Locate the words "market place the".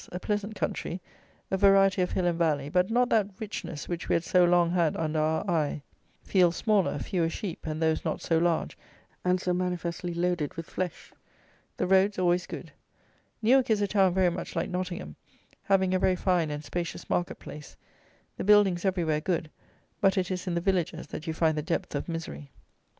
17.07-18.43